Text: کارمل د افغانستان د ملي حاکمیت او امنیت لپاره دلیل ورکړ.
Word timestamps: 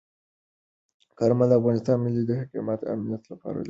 کارمل 1.19 1.47
د 1.49 1.53
افغانستان 1.59 1.95
د 1.97 2.01
ملي 2.03 2.33
حاکمیت 2.39 2.81
او 2.83 2.91
امنیت 2.95 3.23
لپاره 3.31 3.51
دلیل 3.51 3.51
ورکړ. 3.53 3.59